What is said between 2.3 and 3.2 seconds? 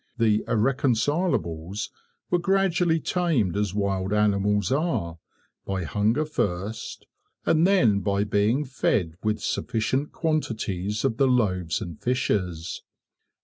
were gradually